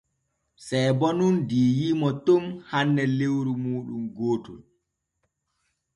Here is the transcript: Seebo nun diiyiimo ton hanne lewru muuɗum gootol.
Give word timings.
Seebo 0.65 1.07
nun 1.17 1.35
diiyiimo 1.49 2.09
ton 2.25 2.43
hanne 2.71 3.03
lewru 3.17 3.53
muuɗum 3.63 4.03
gootol. 4.15 4.59